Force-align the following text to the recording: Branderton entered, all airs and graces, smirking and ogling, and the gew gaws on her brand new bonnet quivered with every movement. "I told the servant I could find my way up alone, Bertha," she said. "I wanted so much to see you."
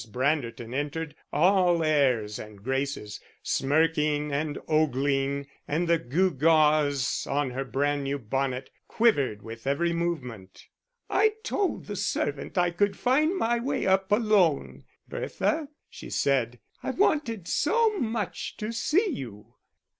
Branderton 0.11 0.73
entered, 0.73 1.13
all 1.31 1.83
airs 1.83 2.39
and 2.39 2.63
graces, 2.63 3.19
smirking 3.43 4.31
and 4.31 4.57
ogling, 4.67 5.45
and 5.67 5.87
the 5.87 5.99
gew 5.99 6.31
gaws 6.31 7.27
on 7.29 7.51
her 7.51 7.63
brand 7.63 8.05
new 8.05 8.17
bonnet 8.17 8.71
quivered 8.87 9.43
with 9.43 9.67
every 9.67 9.93
movement. 9.93 10.65
"I 11.07 11.33
told 11.43 11.85
the 11.85 11.95
servant 11.95 12.57
I 12.57 12.71
could 12.71 12.97
find 12.97 13.37
my 13.37 13.59
way 13.59 13.85
up 13.85 14.11
alone, 14.11 14.85
Bertha," 15.07 15.67
she 15.87 16.09
said. 16.09 16.59
"I 16.81 16.89
wanted 16.89 17.47
so 17.47 17.91
much 17.99 18.57
to 18.57 18.71
see 18.71 19.05
you." 19.07 19.53